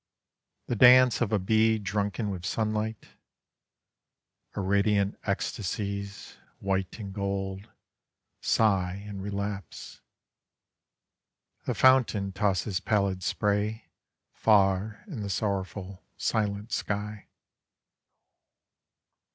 [0.65, 3.09] The dance of a bee drunken with sunlight:
[4.57, 7.69] Irradiant ecstasies, white and gold,
[8.39, 10.01] Sigh and relapse.
[11.67, 13.89] The fountain tosses pallid spray
[14.33, 17.27] Far in the sorrowful, silent sky.